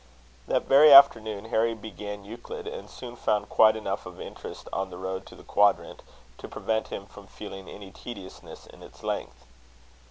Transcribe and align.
That 0.47 0.63
very 0.67 0.91
afternoon 0.91 1.45
Harry 1.51 1.75
began 1.75 2.25
Euclid, 2.25 2.65
and 2.65 2.89
soon 2.89 3.15
found 3.15 3.49
quite 3.49 3.75
enough 3.75 4.07
of 4.07 4.19
interest 4.19 4.67
on 4.73 4.89
the 4.89 4.97
road 4.97 5.27
to 5.27 5.35
the 5.35 5.43
quadrant, 5.43 6.01
to 6.39 6.47
prevent 6.47 6.87
him 6.87 7.05
from 7.05 7.27
feeling 7.27 7.69
any 7.69 7.91
tediousness 7.91 8.65
in 8.65 8.81
its 8.81 9.03
length. 9.03 9.45